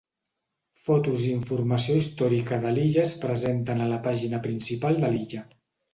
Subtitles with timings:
[0.85, 5.45] Fotos i informació històrica de l'illa es presenten a la pàgina principal de l'illa.